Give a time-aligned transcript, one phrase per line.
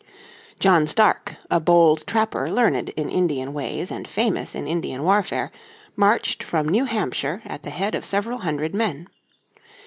[0.59, 5.51] John Stark, a bold trapper learned in Indian ways and famous in Indian warfare,
[5.95, 9.07] marched from New Hampshire at the head of several hundred men.